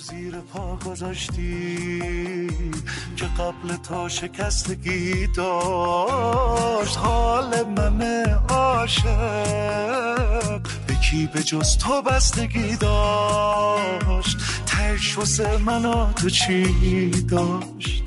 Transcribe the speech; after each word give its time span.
زیر 0.00 0.34
پا 0.52 0.78
گذاشتی 0.90 2.48
که 3.16 3.24
قبل 3.24 3.76
تا 3.88 4.08
شکستگی 4.08 5.26
داشت. 5.26 6.98
حال 6.98 7.64
من 7.76 8.24
عاشق 8.48 9.06
به 10.86 10.94
کی 11.10 11.28
به 11.34 11.42
جز 11.42 11.78
تو 11.78 12.02
بستگی 12.02 12.76
داشت. 12.76 14.38
تش 14.66 15.18
واسه 15.18 15.58
من 15.58 16.12
تو 16.14 16.30
چی 16.30 17.10
داشت؟ 17.10 18.04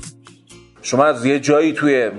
شما 0.82 1.04
از 1.04 1.24
یه 1.24 1.40
جایی 1.40 1.72
توی 1.72 2.10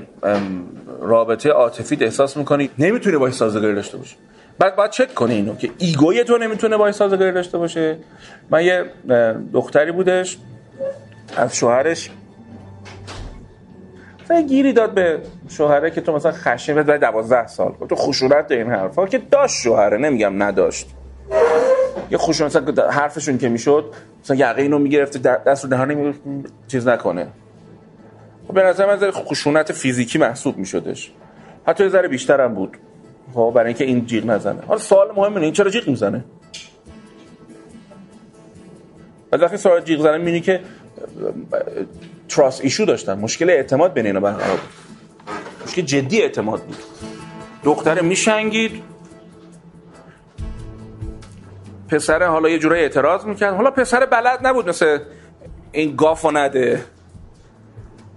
رابطه 1.01 1.49
عاطفی 1.49 1.97
احساس 2.01 2.37
می‌کنی؟ 2.37 2.69
نمی‌تونی 2.77 3.17
باش 3.17 3.33
سازگاری 3.33 3.75
داشته 3.75 3.97
باشی. 3.97 4.15
بعد 4.59 4.75
باید 4.75 4.91
چک 4.91 5.13
کنی 5.13 5.33
اینو 5.33 5.55
که 5.55 5.69
ایگوی 5.77 6.23
تو 6.23 6.37
نمی‌تونه 6.37 6.77
باش 6.77 6.95
سازگاری 6.95 7.31
داشته 7.31 7.57
باشه. 7.57 7.97
من 8.49 8.63
یه 8.63 8.85
دختری 9.53 9.91
بودش. 9.91 10.37
از 11.37 11.55
شوهرش 11.55 12.09
مثلا 14.23 14.41
گیری 14.41 14.73
داد 14.73 14.93
به 14.93 15.19
شوهره 15.49 15.91
که 15.91 16.01
تو 16.01 16.13
مثلا 16.13 16.31
خشن 16.31 16.83
بعد 16.83 17.01
12 17.01 17.47
سال. 17.47 17.73
تو 17.89 17.95
خشونت 17.95 18.51
این 18.51 18.71
حرفا 18.71 19.07
که 19.07 19.17
داشت 19.17 19.61
شوهره 19.61 19.97
نمیگم 19.97 20.43
نداشت. 20.43 20.87
یه 22.11 22.17
خشونت 22.17 22.55
مثلا 22.55 22.89
حرفشون 22.89 23.37
که 23.37 23.49
می‌شد 23.49 23.93
مثلا 24.23 24.35
یقه 24.35 24.61
اینو 24.61 24.79
می‌گرفته 24.79 25.19
دست 25.19 25.63
رو 25.63 25.69
دهان 25.69 26.13
چیز 26.67 26.87
نکنه. 26.87 27.27
به 28.53 28.63
نظر 28.63 28.85
من 28.85 29.11
خشونت 29.11 29.71
فیزیکی 29.71 30.17
محسوب 30.17 30.57
میشدش. 30.57 31.11
حتی 31.67 31.83
یه 31.83 31.89
ذره 31.89 32.07
بیشتر 32.07 32.47
بود. 32.47 32.77
خب 33.33 33.51
برای 33.55 33.67
اینکه 33.67 33.83
این 33.85 34.05
جیغ 34.05 34.25
نزنه. 34.25 34.61
حالا 34.67 34.79
سوال 34.79 35.11
مهم 35.15 35.33
اینه 35.33 35.43
این 35.43 35.53
چرا 35.53 35.69
جیغ 35.71 35.87
می‌زنه؟ 35.87 36.25
بعد 39.31 39.41
وقتی 39.41 39.57
سوال 39.57 39.81
جیغ 39.81 40.01
زنه 40.01 40.17
می‌بینی 40.17 40.41
که 40.41 40.61
تراس 42.29 42.61
ایشو 42.61 42.85
داشتن 42.85 43.19
مشکل 43.19 43.49
اعتماد 43.49 43.93
بین 43.93 44.05
اینا 44.05 44.19
برقرار 44.19 44.57
بود. 44.57 44.69
مشکل 45.67 45.81
جدی 45.81 46.21
اعتماد 46.21 46.63
بود. 46.63 46.77
دختره 47.63 48.01
میشنگید. 48.01 48.83
پسر 51.89 52.23
حالا 52.23 52.49
یه 52.49 52.59
جورای 52.59 52.81
اعتراض 52.81 53.25
می‌کرد. 53.25 53.53
حالا 53.53 53.71
پسر 53.71 54.05
بلد 54.05 54.47
نبود 54.47 54.69
مثل 54.69 54.99
این 55.71 55.95
گافو 55.95 56.31
نده. 56.31 56.83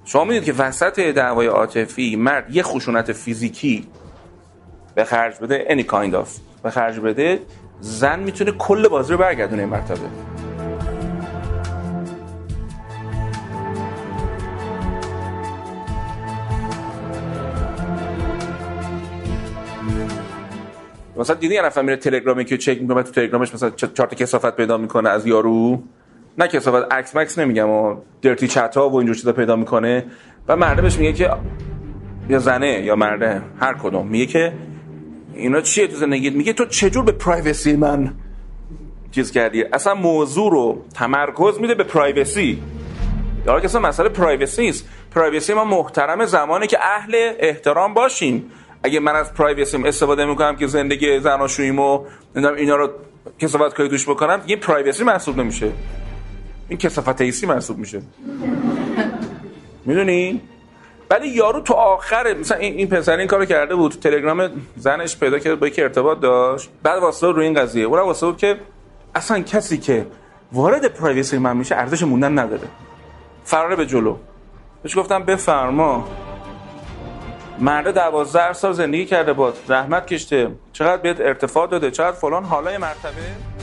شما 0.05 0.25
می‌دید 0.25 0.45
که 0.45 0.53
وسط 0.53 1.01
دعوای 1.01 1.47
عاطفی 1.47 2.17
مرد 2.17 2.57
یه 2.57 2.63
خشونت 2.63 3.13
فیزیکی 3.13 3.87
به 4.99 5.05
خرج 5.05 5.39
بده 5.39 5.67
any 5.69 5.91
kind 5.91 6.15
of. 6.15 6.29
به 6.63 6.71
خرج 6.71 7.01
بده 7.01 7.41
زن 7.81 8.21
می‌تونه 8.21 8.53
کل 8.53 8.89
بازی 8.89 9.13
رو 9.13 9.19
برگردونه 9.19 9.63
این 9.63 9.71
مرتبه. 9.71 9.99
مثلا 21.17 21.37
دیدی 21.37 21.55
یه 21.55 21.63
نفر 21.63 21.83
میره 21.83 21.97
تلگرامی 21.97 22.45
که 22.45 22.57
چک 22.57 22.81
می‌کنه 22.81 23.03
تو 23.03 23.11
تلگرامش 23.13 23.55
مثلا 23.55 23.71
چهار 23.71 24.09
تا 24.09 24.17
کسافت 24.17 24.57
پیدا 24.57 24.77
می‌کنه 24.77 25.09
از 25.09 25.27
یارو. 25.27 25.83
نه 26.39 26.49
کسافت 26.49 26.93
عکس 26.93 27.17
مکس 27.17 27.39
نمیگم 27.39 27.69
و 27.69 27.97
درتی 28.23 28.49
چت 28.49 28.77
ها 28.77 28.91
و 28.91 28.97
اینجور 28.97 29.17
چیزا 29.17 29.33
پیدا 29.33 29.57
می‌کنه. 29.57 30.05
و 30.49 30.57
مردمش 30.57 30.99
میگه 30.99 31.13
که 31.13 31.31
یا 32.29 32.39
زنه 32.39 32.83
یا 32.83 32.97
مرده 32.97 33.43
هر 33.61 33.75
کدوم. 33.75 34.07
میگه 34.07 34.27
که 34.27 34.53
اینا 35.35 35.61
چیه 35.61 35.87
تو 35.87 35.97
زندگیت؟ 35.97 36.33
میگه 36.33 36.53
تو 36.53 36.65
چجور 36.65 37.05
به 37.05 37.13
privacy 37.13 37.77
من 37.77 38.15
چیز 39.13 39.31
کردی؟ 39.31 39.65
اصلا 39.65 39.95
موضوع 39.95 40.53
رو 40.53 40.85
تمرکز 40.95 41.61
میده 41.61 41.75
به 41.75 41.85
privacy 41.85 42.63
در 43.47 43.61
که 43.61 43.65
اصلا 43.65 43.81
مسئله 43.81 44.09
privacy 44.09 44.63
نیست 44.63 44.89
privacy 45.15 45.55
ما 45.55 45.65
محترم 45.65 46.25
زمانی 46.25 46.67
که 46.67 46.79
اهل 46.83 47.33
احترام 47.39 47.95
باشیم. 47.95 48.51
اگه 48.83 49.01
من 49.01 49.17
از 49.17 49.35
privacy 49.35 49.78
م 49.78 49.85
استفاده 49.85 50.25
می‌کنم 50.25 50.57
که 50.57 50.67
زندگی 50.67 51.21
زناشوییمو 51.21 52.05
نمی‌دونم 52.37 52.57
اینا 52.57 52.77
رو 52.77 52.91
کثافت 53.39 53.77
کاری 53.77 53.89
توش 53.89 54.09
بکنم 54.09 54.41
یه 54.47 54.57
privacy 54.57 55.05
محسوب 55.05 55.39
نمیشه. 55.39 55.73
این 56.69 56.79
کثافت 56.79 57.21
ایسی 57.21 57.47
محسوب 57.47 57.79
میشه. 57.79 58.03
می‌دونی؟ 59.85 60.41
ولی 61.11 61.29
یارو 61.29 61.61
تو 61.61 61.75
آخر 61.75 62.35
مثلا 62.35 62.59
این, 62.59 62.75
این 62.75 62.89
پسر 62.89 63.17
این 63.17 63.27
کارو 63.27 63.45
کرده 63.45 63.75
بود. 63.75 63.93
تو 63.93 63.99
تلگرام 63.99 64.51
زنش 64.77 65.17
پیدا 65.17 65.39
کرد 65.39 65.61
با 65.61 65.67
یکی 65.67 65.83
ارتباط 65.83 66.21
داشت. 66.21 66.71
بعد 66.83 67.03
واسه 67.03 67.27
رو 67.27 67.41
این 67.41 67.55
قضیه. 67.55 67.85
اون 67.85 67.99
واسه 67.99 68.27
بود 68.27 68.37
که 68.37 68.59
اصلا 69.15 69.41
کسی 69.41 69.79
که 69.79 70.07
وارد 70.53 70.87
پرایوسی 70.87 71.39
من 71.39 71.57
میشه 71.57 71.77
ارزش 71.77 72.03
موندن 72.03 72.39
نداره. 72.39 72.69
فراره 73.45 73.77
به 73.77 73.87
جلو. 73.87 74.17
بهش 74.83 74.99
گفتم 74.99 75.23
بفرما. 75.23 76.09
مرد 77.59 77.95
دوازده 77.95 78.53
سال 78.53 78.73
زندگی 78.73 79.05
کرده 79.05 79.33
با 79.33 79.53
رحمت 79.69 80.07
کشته. 80.07 80.51
چقدر 80.73 81.03
بهت 81.03 81.21
ارتفاع 81.21 81.67
داده؟ 81.67 81.91
چقدر 81.91 82.17
فلان؟ 82.17 82.45
حالای 82.45 82.79
مرتبه. 82.79 83.58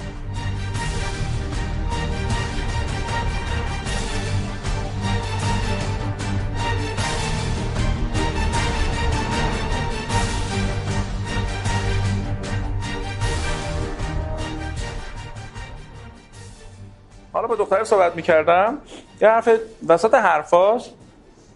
حالا 17.35 17.47
با 17.47 17.55
دختر 17.55 17.83
صحبت 17.83 18.15
می‌کردم 18.15 18.77
یه 19.21 19.29
حرف 19.29 19.49
وسط 19.87 20.13
حرفاش 20.13 20.89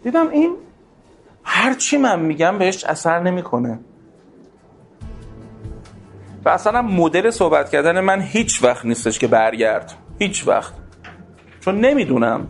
دیدم 0.03 0.29
این 0.29 0.55
هرچی 1.43 1.97
من 1.97 2.19
میگم 2.19 2.57
بهش 2.57 2.83
اثر 2.83 3.19
نمی‌کنه. 3.19 3.79
و 6.45 6.49
اصلا 6.49 6.81
مدل 6.81 7.29
صحبت 7.29 7.69
کردن 7.69 7.99
من 7.99 8.21
هیچ 8.21 8.63
وقت 8.63 8.85
نیستش 8.85 9.19
که 9.19 9.27
برگرد. 9.27 9.93
هیچ 10.19 10.47
وقت. 10.47 10.73
چون 11.61 11.79
نمی‌دونم. 11.79 12.47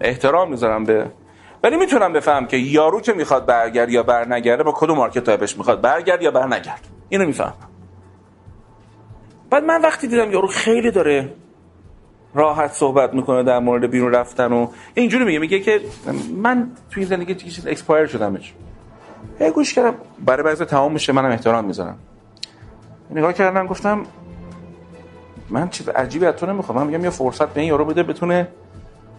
احترام 0.00 0.50
می‌ذارم 0.50 0.84
به 0.84 1.10
ولی 1.62 1.76
می‌تونم 1.76 2.12
بفهم 2.12 2.46
که 2.46 2.56
یارو 2.56 3.00
که 3.00 3.12
می‌خواد 3.12 3.46
برگرد 3.46 3.90
یا 3.90 4.02
برنگرده 4.02 4.62
با 4.62 4.72
کدوم 4.72 4.96
مارکت 4.96 5.24
تایپش 5.24 5.58
می‌خواد 5.58 5.80
برگرد 5.80 6.22
یا 6.22 6.30
برنگرد. 6.30 6.80
اینو 7.08 7.26
می‌فهمم. 7.26 7.54
بعد 9.50 9.64
من 9.64 9.82
وقتی 9.82 10.08
دیدم 10.08 10.32
یارو 10.32 10.48
خیلی 10.48 10.90
داره 10.90 11.34
راحت 12.34 12.72
صحبت 12.72 13.14
می‌کنه 13.14 13.42
در 13.42 13.58
مورد 13.58 13.90
بیرون 13.90 14.12
رفتن 14.12 14.52
و 14.52 14.68
اینجوری 14.94 15.24
میگه 15.24 15.38
میگه 15.38 15.60
که 15.60 15.80
من 16.36 16.70
توی 16.90 17.04
زندگی 17.04 17.34
چیز 17.34 17.66
expire 17.66 18.06
شدمش. 18.06 18.54
هی 19.38 19.50
گوش 19.50 19.74
کردم 19.74 19.94
برای 20.24 20.42
بعضی 20.42 20.64
تمام 20.64 20.92
میشه 20.92 21.12
منم 21.12 21.30
احترام 21.30 21.64
می‌ذارم. 21.64 21.98
نگاه 23.10 23.32
کردم 23.32 23.66
گفتم 23.66 24.02
من 25.50 25.68
چیز 25.68 25.88
عجیبی 25.88 26.26
از 26.26 26.34
تو 26.34 26.46
نمی‌خوام. 26.46 26.78
من 26.78 26.86
میگم 26.86 27.04
یه 27.04 27.10
فرصت 27.10 27.48
به 27.48 27.60
این 27.60 27.68
یارو 27.68 27.84
بده 27.84 28.02
بتونه 28.02 28.48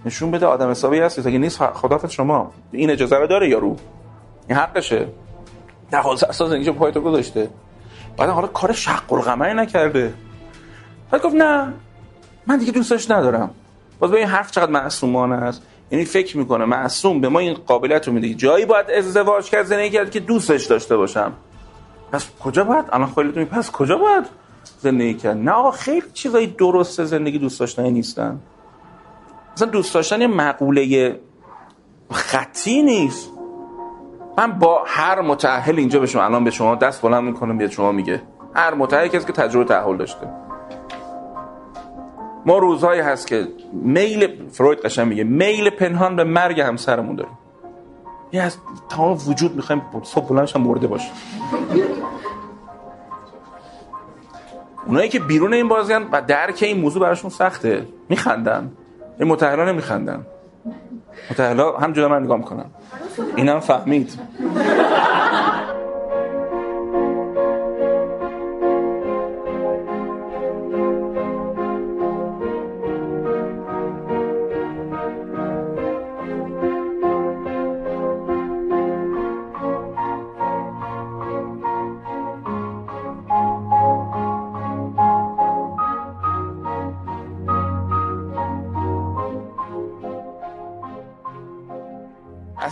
نشون 0.05 0.31
بده 0.31 0.45
آدم 0.45 0.71
حسابی 0.71 0.99
هست 0.99 1.27
اگه 1.27 1.37
نیست 1.37 1.65
خدافظ 1.65 2.11
شما. 2.11 2.51
این 2.71 2.89
اجازه 2.89 3.15
رو 3.15 3.27
داره 3.27 3.49
یارو. 3.49 3.75
این 4.47 4.57
حقشه. 4.57 5.07
12 5.91 6.31
سال 6.31 6.49
زندگیشو 6.49 6.73
پای 6.73 6.91
تو 6.91 7.01
گذاشته. 7.01 7.49
بعد 8.17 8.29
حالا 8.29 8.47
کار 8.47 8.71
شق 8.71 9.13
القمری 9.13 9.53
نکرده. 9.53 10.13
بعد 11.11 11.21
گفت 11.21 11.35
نه. 11.35 11.73
من 12.47 12.57
دیگه 12.57 12.71
دوستش 12.71 13.11
ندارم. 13.11 13.49
باز 13.99 14.11
به 14.11 14.17
این 14.17 14.27
حرف 14.27 14.51
چقدر 14.51 14.71
معصومانه 14.71 15.35
است. 15.35 15.61
یعنی 15.91 16.05
فکر 16.05 16.37
می‌کنه 16.37 16.65
معصوم 16.65 17.21
به 17.21 17.29
ما 17.29 17.39
این 17.39 17.53
قابلیت 17.53 18.07
رو 18.07 18.13
میده. 18.13 18.33
جایی 18.33 18.65
باید 18.65 18.91
ازدواج 18.91 19.49
کرد 19.49 19.65
زندگی 19.65 19.89
کرد 19.89 20.11
که 20.11 20.19
دوستش 20.19 20.65
داشته 20.65 20.97
باشم. 20.97 21.33
پس 22.11 22.27
کجا 22.43 22.63
باید؟ 22.63 22.85
الان 22.91 23.11
خیلی 23.15 23.45
پس 23.45 23.71
کجا 23.71 23.97
باید 23.97 24.25
زندگی 24.79 25.13
کرد؟ 25.13 25.37
نه 25.37 25.51
آقا 25.51 25.71
خیلی 25.71 26.05
چیزای 26.13 26.47
درست 26.47 27.03
زندگی 27.03 27.39
دوست 27.39 27.59
داشتنی 27.59 27.91
نیستن. 27.91 28.39
مثلا 29.53 29.67
دوست 29.67 29.93
داشتن 29.93 30.21
یه 30.21 30.27
مقوله 30.27 31.19
خطی 32.11 32.81
نیست. 32.81 33.29
من 34.37 34.51
با 34.51 34.83
هر 34.85 35.21
متأهل 35.21 35.79
اینجا 35.79 35.99
به 35.99 36.05
شما 36.05 36.23
الان 36.23 36.43
به 36.43 36.51
شما 36.51 36.75
دست 36.75 37.01
بلند 37.01 37.23
می‌کنم 37.23 37.57
بیاد 37.57 37.71
شما 37.71 37.91
میگه. 37.91 38.21
هر 38.53 38.73
متأهل 38.73 39.07
کسی 39.07 39.25
که 39.25 39.33
تجربه 39.33 39.65
تحول 39.65 39.97
داشته. 39.97 40.44
ما 42.45 42.57
روزهایی 42.57 43.01
هست 43.01 43.27
که 43.27 43.47
میل 43.73 44.49
فروید 44.49 44.79
قشنگ 44.79 45.07
میگه 45.07 45.23
میل 45.23 45.69
پنهان 45.69 46.15
به 46.15 46.23
مرگ 46.23 46.61
همسرمون 46.61 47.15
داریم. 47.15 47.37
یه 48.31 48.41
از 48.41 48.57
تمام 48.89 49.17
وجود 49.27 49.55
می‌خوایم 49.55 49.81
صبح 50.03 50.51
هم 50.55 50.61
مرده 50.61 50.87
باشه 50.87 51.09
اونایی 54.87 55.09
که 55.09 55.19
بیرون 55.19 55.53
این 55.53 55.67
بازیان 55.67 56.09
و 56.11 56.21
درک 56.21 56.59
این 56.63 56.81
موضوع 56.81 57.01
براشون 57.01 57.29
سخته 57.29 57.87
میخندن. 58.09 58.71
این 59.19 59.29
متحلا 59.29 59.65
نمیخندن. 59.65 60.25
متحلا 61.31 61.77
هم 61.77 61.93
جدا 61.93 62.07
من 62.07 62.23
نگاه 62.23 62.37
می‌کنن. 62.37 62.65
اینم 63.35 63.59
فهمید. 63.59 64.19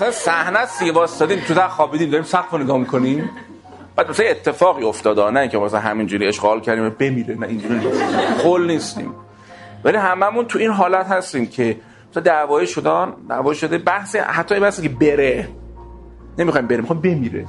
اصلا 0.04 0.12
صحنه 0.12 0.60
است 0.60 0.80
دیگه 0.80 0.92
واسطادیم 0.92 1.40
تو 1.40 1.54
در 1.54 1.68
خوابیدیم 1.68 2.10
داریم 2.10 2.26
سقف 2.26 2.54
نگاه 2.54 2.78
می‌کنیم. 2.78 3.30
بعد 3.96 4.10
مثلا 4.10 4.26
اتفاقی 4.26 4.84
افتاده 4.84 5.30
نه 5.30 5.48
که 5.48 5.58
مثلا 5.58 5.80
همینجوری 5.80 6.28
اشغال 6.28 6.62
کردیم 6.62 6.90
بمیره 6.90 7.36
نه 7.36 7.48
اینجوری 7.48 7.80
خل 8.38 8.66
نیستیم. 8.68 9.14
ولی 9.84 9.98
هممون 9.98 10.46
تو 10.46 10.60
این 10.60 10.72
حالت 10.72 11.06
هستیم 11.06 11.48
که 11.48 11.78
مثلا 12.12 12.24
دعوای 12.24 12.68
شدن 12.68 13.14
دعوای 13.30 13.56
شده 13.56 13.78
بحث 13.78 14.16
حتی 14.16 14.60
بحثی 14.60 14.82
که 14.82 14.90
بره. 14.90 15.48
نمی‌خوایم 16.38 16.68
بریم 16.68 16.82
می‌خوایم 16.82 17.02
بمیره. 17.02 17.46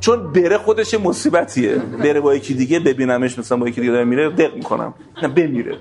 چون 0.00 0.32
بره 0.32 0.58
خودش 0.58 0.94
مصیبتیه. 0.94 1.76
بره 1.76 2.20
با 2.20 2.34
یکی 2.34 2.54
دیگه 2.54 2.80
ببینمش 2.80 3.38
مثلا 3.38 3.58
با 3.58 3.68
یکی 3.68 3.80
دیگه 3.80 3.92
داره 3.92 4.04
میره 4.04 4.30
دق 4.30 4.54
می‌کنم. 4.54 4.94
نه 5.22 5.28
بمیره. 5.28 5.78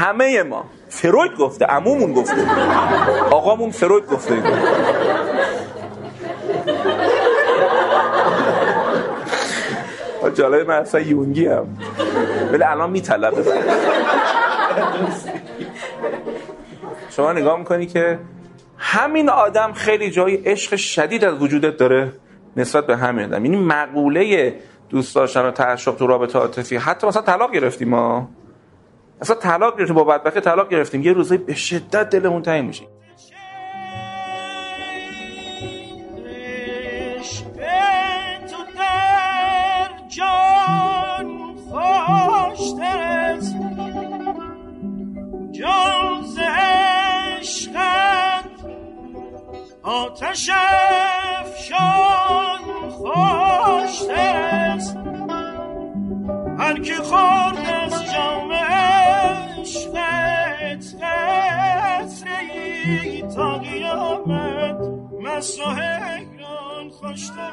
همه 0.00 0.42
ما. 0.42 0.64
فروید 0.88 1.36
گفته 1.36 1.64
عمومون 1.64 2.12
گفته. 2.12 2.46
آقامون 3.30 3.70
فروید 3.70 4.06
گفته. 4.06 4.42
جالب 10.34 10.68
من 10.68 10.74
اصلا 10.76 11.00
یونگی 11.00 11.46
هم 11.46 11.66
ولی 12.52 12.62
الان 12.62 12.90
میطلبه. 12.90 13.44
شما 17.10 17.32
نگاه 17.32 17.58
می‌کنی 17.58 17.86
که 17.86 18.18
همین 18.78 19.28
آدم 19.28 19.72
خیلی 19.72 20.10
جای 20.10 20.34
عشق 20.36 20.76
شدید 20.76 21.24
از 21.24 21.42
وجودت 21.42 21.76
داره 21.76 22.12
نسبت 22.56 22.86
به 22.86 22.96
همین 22.96 23.24
آدم. 23.24 23.44
یعنی 23.44 23.56
مقوله 23.56 24.54
دوست 24.88 25.14
داشتن 25.14 25.46
و 25.46 25.50
تعشق 25.50 25.94
تو 25.96 26.06
رابطه 26.06 26.38
عاطفی. 26.38 26.76
حتی 26.76 27.06
مثلا 27.06 27.22
طلاق 27.22 27.52
گرفتیم 27.52 27.88
ما. 27.88 28.28
اصلا 29.20 29.36
طلاق 29.36 29.78
گرفتیم 29.78 29.96
با 29.96 30.04
بدبختی 30.04 30.40
طلاق 30.40 30.68
گرفتیم. 30.68 31.02
یه 31.02 31.12
روزی 31.12 31.38
به 31.38 31.54
شدت 31.54 32.10
دلمون 32.10 32.42
تنگ 32.42 32.64
میشه. 32.64 32.84
آتش 49.82 50.50
و 65.40 65.74
حیران 65.74 66.90
خوشتر 66.90 67.50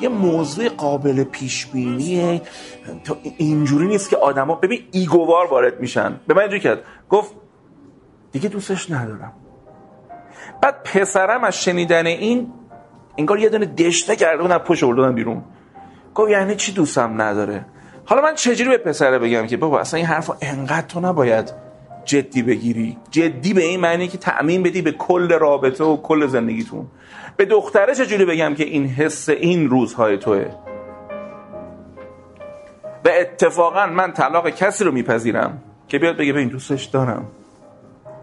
یه 0.00 0.08
موضوع 0.08 0.68
قابل 0.68 1.24
پیش 1.24 1.66
بینیه 1.66 2.42
اینجوری 3.36 3.86
نیست 3.86 4.10
که 4.10 4.16
آدما 4.16 4.54
ببین 4.54 4.82
ایگووار 4.90 5.46
وارد 5.46 5.80
میشن. 5.80 6.20
به 6.26 6.34
من 6.34 6.40
اینجوری 6.40 6.60
کرد. 6.60 6.78
گفت 7.08 7.34
دیگه 8.32 8.48
دوستش 8.48 8.90
ندارم. 8.90 9.32
بعد 10.62 10.82
پسرم 10.82 11.44
از 11.44 11.62
شنیدن 11.62 12.06
این 12.06 12.52
انگار 13.18 13.38
یه 13.38 13.48
دونه 13.48 13.66
دشته 13.66 14.16
کرده 14.16 14.54
از 14.54 14.60
پشت 14.60 14.84
اردادن 14.84 15.14
بیرون. 15.14 15.42
گفت 16.14 16.30
یعنی 16.30 16.56
چی 16.56 16.72
دوستم 16.72 17.22
نداره؟ 17.22 17.66
حالا 18.04 18.22
من 18.22 18.34
چجوری 18.34 18.70
به 18.70 18.78
پسره 18.78 19.18
بگم 19.18 19.46
که 19.46 19.56
بابا 19.56 19.80
اصلا 19.80 19.98
این 19.98 20.06
حرف 20.06 20.30
انقدر 20.40 20.86
تو 20.86 21.00
نباید 21.00 21.69
جدی 22.04 22.42
بگیری. 22.42 22.96
جدی 23.10 23.54
به 23.54 23.62
این 23.62 23.80
معنی 23.80 24.08
که 24.08 24.18
تأمین 24.18 24.62
بدی 24.62 24.82
به 24.82 24.92
کل 24.92 25.32
رابطه 25.32 25.84
و 25.84 25.96
کل 25.96 26.26
زندگیتون. 26.26 26.86
به 27.36 27.44
دختره 27.44 27.94
چجوری 27.94 28.24
بگم 28.24 28.54
که 28.54 28.64
این 28.64 28.86
حس 28.86 29.28
این 29.28 29.70
روزهای 29.70 30.18
توه؟ 30.18 30.46
و 33.04 33.08
اتفاقا 33.20 33.86
من 33.86 34.12
طلاق 34.12 34.48
کسی 34.48 34.84
رو 34.84 34.92
میپذیرم 34.92 35.62
که 35.88 35.98
بیاد 35.98 36.16
بگه 36.16 36.36
این 36.36 36.48
دوستش 36.48 36.84
دارم. 36.84 37.26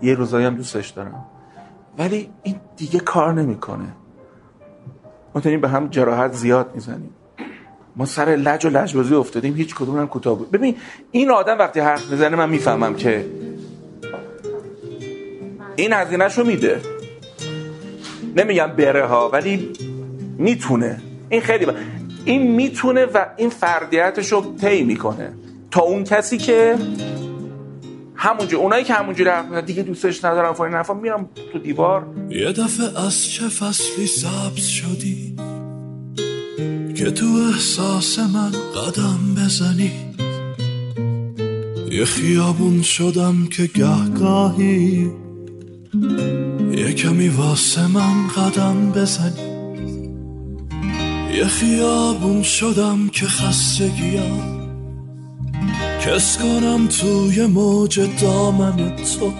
یه 0.01 0.13
روزایی 0.13 0.45
هم 0.45 0.55
دوستش 0.55 0.89
دارم. 0.89 1.25
ولی 1.97 2.29
این 2.43 2.55
دیگه 2.77 2.99
کار 2.99 3.33
نمی‌کنه. 3.33 3.87
ما 5.35 5.41
تنیم 5.41 5.61
به 5.61 5.69
هم 5.69 5.87
جراحت 5.87 6.33
زیاد 6.33 6.71
می‌زنیم. 6.75 7.09
ما 7.95 8.05
سر 8.05 8.25
لج 8.25 8.65
و 8.65 8.69
لجبازی 8.69 9.15
افتادیم 9.15 9.55
هیچ 9.55 9.75
کدوم 9.75 9.99
هم 9.99 10.07
کوتاه 10.07 10.37
بود. 10.37 10.51
ببین 10.51 10.75
این 11.11 11.31
آدم 11.31 11.57
وقتی 11.57 11.79
حرف 11.79 12.11
می‌زنه 12.11 12.35
من 12.35 12.49
می‌فهمم 12.49 12.95
که 12.95 13.25
این 15.77 15.93
هزینهشو 15.93 16.43
میده. 16.43 16.81
نمیگم 18.35 18.67
بره 18.67 19.05
ها 19.05 19.29
ولی 19.29 19.69
می‌تونه. 20.37 21.01
این 21.29 21.41
خیلی 21.41 21.65
با... 21.65 21.73
این 22.25 22.51
می‌تونه 22.51 23.05
و 23.05 23.25
این 23.37 23.49
فردیتش 23.49 24.31
رو 24.31 24.55
طی 24.61 24.83
می‌کنه. 24.83 25.33
تا 25.71 25.81
اون 25.81 26.03
کسی 26.03 26.37
که 26.37 26.75
همونجا 28.15 28.57
اونایی 28.57 28.83
که 28.83 28.93
همونجوری 28.93 29.29
حرف 29.29 29.63
دیگه 29.65 29.83
دوستش 29.83 30.25
ندارم 30.25 30.53
فلان 30.53 30.73
حرفا 30.73 30.93
میرم 30.93 31.29
تو 31.53 31.59
دیوار. 31.59 32.05
یه 32.29 32.51
دفعه 32.51 33.05
از 33.05 33.25
چه 33.25 33.49
فصلی 33.49 34.07
سبز 34.07 34.65
شدی 34.65 35.35
که 36.95 37.11
تو 37.11 37.25
احساس 37.53 38.19
من 38.19 38.51
قدم 38.51 39.35
بزنی؟ 39.37 39.91
یه 41.91 42.05
خیابون 42.05 42.81
شدم 42.81 43.47
که 43.51 43.69
گهگاهی 43.75 45.11
یه 46.71 46.93
کمی 46.93 47.29
واسه 47.29 47.87
من 47.87 48.27
قدم 48.27 48.91
بزنی 48.91 49.47
یه 51.37 51.45
خیابون 51.45 52.43
شدم 52.43 53.09
که 53.09 53.25
خستگیم. 53.25 54.57
کس 56.05 56.37
کنم 56.37 56.87
توی 56.87 57.45
موج 57.45 57.99
دامن 58.21 58.95
تو. 58.95 59.33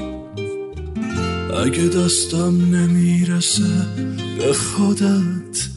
اگه 1.65 1.87
دستم 1.87 2.75
نمی‌رسه 2.75 3.85
به 4.37 4.53
خودت 4.53 5.67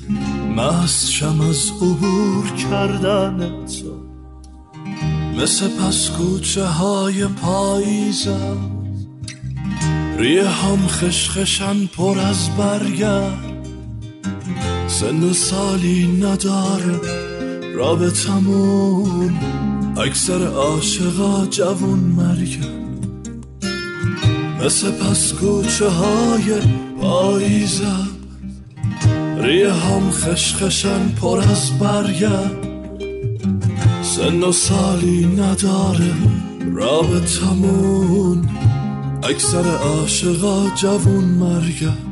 مست 0.56 1.10
شم 1.10 1.40
از 1.40 1.70
عبور 1.82 2.50
کردن 2.70 3.38
تو. 3.66 4.00
مثل 5.42 5.68
پس 5.68 6.10
کوچه 6.10 6.64
های 6.64 7.26
پاییزم. 7.26 8.79
ریه 10.20 10.48
هم 10.48 10.86
خشخشن 10.86 11.86
پر 11.86 12.18
از 12.18 12.56
برگرد. 12.56 13.66
سن 14.86 15.32
سالی 15.32 16.06
نداره 16.06 17.00
رابطمون 17.74 19.38
اکثر 19.96 20.46
عاشقا 20.46 21.46
جوون 21.46 21.98
مرگن. 21.98 22.80
مثل 24.64 24.90
پس 24.90 25.32
کوچه 25.32 25.88
های 25.88 26.54
پاییزم 27.00 28.08
هم 29.70 30.10
خشخشن 30.10 31.08
پر 31.08 31.38
از 31.38 31.78
برگن 31.78 32.50
سن 34.02 34.42
و 34.42 34.52
سالی 34.52 35.26
نداره 35.26 36.14
رابطمون 36.74 38.48
اکثر 39.22 39.66
عاشقا 39.76 40.70
جوون 40.76 41.24
مرگن 41.24 42.09